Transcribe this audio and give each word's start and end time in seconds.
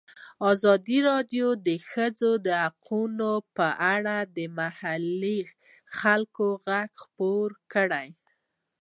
ازادي 0.51 0.99
راډیو 1.09 1.47
د 1.57 1.59
د 1.67 1.69
ښځو 1.89 2.31
حقونه 2.61 3.31
په 3.55 3.67
اړه 3.93 4.15
د 4.35 4.37
محلي 4.59 5.39
خلکو 5.97 6.45
غږ 6.67 6.89
خپور 7.03 7.47
کړی. 7.73 8.07